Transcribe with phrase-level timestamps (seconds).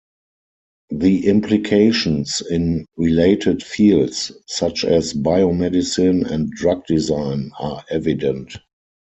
[0.89, 8.57] The implications in related fields, such as biomedicine and drug design, are evident.